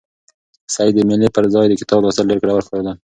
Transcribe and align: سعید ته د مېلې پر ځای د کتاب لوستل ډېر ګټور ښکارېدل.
سعید 0.73 0.93
ته 0.97 1.01
د 1.03 1.07
مېلې 1.09 1.29
پر 1.35 1.45
ځای 1.53 1.65
د 1.69 1.73
کتاب 1.81 1.99
لوستل 2.01 2.25
ډېر 2.29 2.37
ګټور 2.41 2.63
ښکارېدل. 2.65 2.95